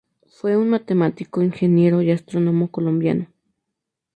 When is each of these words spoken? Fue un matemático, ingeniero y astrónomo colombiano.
Fue 0.25 0.57
un 0.57 0.67
matemático, 0.69 1.43
ingeniero 1.43 2.01
y 2.01 2.09
astrónomo 2.09 2.71
colombiano. 2.71 3.27